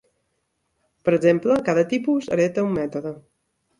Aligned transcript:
Per 1.09 1.13
exemple, 1.17 1.57
cada 1.69 1.85
tipus 1.93 2.31
hereta 2.37 2.65
un 2.71 2.77
mètode. 2.79 3.17